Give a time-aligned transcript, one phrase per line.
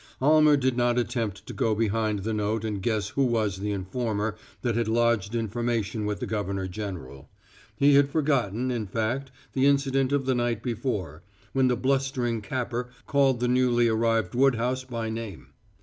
[0.19, 4.35] Almer did not attempt to go behind the note and guess who was the informer
[4.63, 7.29] that had lodged information with the governor general.
[7.77, 11.21] He had forgotten, in fact, the incident of the night before,
[11.53, 15.49] when the blustering Capper called the newly arrived Woodhouse by name.